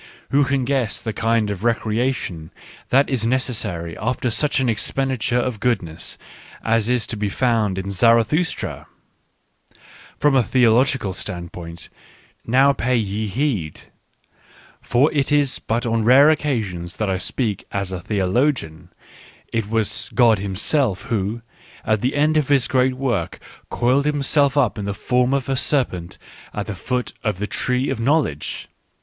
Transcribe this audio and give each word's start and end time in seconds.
Who 0.31 0.45
can 0.45 0.65
guess 0.65 0.99
the 0.99 1.13
kind 1.13 1.51
of 1.51 1.63
recreation 1.63 2.49
that 2.89 3.07
is 3.07 3.23
necessary 3.23 3.95
after 3.99 4.31
such 4.31 4.59
an 4.59 4.67
expenditure 4.67 5.37
of 5.37 5.59
goodness 5.59 6.17
as 6.63 6.89
is 6.89 7.05
to 7.05 7.15
be 7.15 7.29
found 7.29 7.77
in 7.77 7.91
Zarathustra} 7.91 8.87
From 10.17 10.33
a 10.35 10.41
theological 10.41 11.13
standpoint— 11.13 11.89
now 12.57 12.73
pay 12.73 12.95
ye 12.95 13.27
heed; 13.27 13.81
for 14.81 15.13
it 15.13 15.31
is 15.31 15.59
but 15.59 15.85
on 15.85 16.03
rare 16.03 16.31
occasions 16.31 16.95
that 16.95 17.07
I 17.07 17.19
speak 17.19 17.65
as 17.71 17.91
a 17.91 18.01
theologian— 18.01 18.89
it 19.53 19.69
was 19.69 20.09
God 20.15 20.39
Himself 20.39 21.03
who, 21.03 21.43
at 21.85 22.01
the 22.01 22.15
end 22.15 22.37
of 22.37 22.47
His 22.47 22.67
great 22.67 22.95
work, 22.95 23.37
coiled 23.69 24.05
Himself 24.05 24.57
up 24.57 24.79
in 24.79 24.85
the 24.85 24.95
form 24.95 25.31
of 25.31 25.47
a 25.47 25.55
serpent 25.55 26.17
at 26.55 26.65
the 26.65 26.73
foot 26.73 27.13
of 27.23 27.37
the 27.37 27.45
tree 27.45 27.91
of 27.91 27.99
knowledge. 27.99 28.67